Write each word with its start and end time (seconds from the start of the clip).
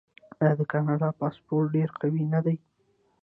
آیا 0.41 0.53
د 0.59 0.61
کاناډا 0.71 1.09
پاسپورت 1.19 1.67
ډیر 1.75 1.89
قوي 2.01 2.23
نه 2.33 2.39
دی؟ 2.45 2.55